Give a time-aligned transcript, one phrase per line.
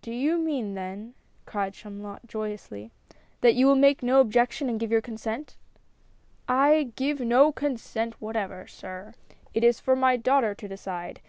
[0.00, 3.40] "Do you mean then," cried Chamulot, joyously, 28 A FISH SUPPER.
[3.40, 5.56] that you will make no objection and give your con sent?"
[6.46, 9.14] "I give no consent w^hatever, sir;
[9.54, 11.20] it is for my daughter to decide.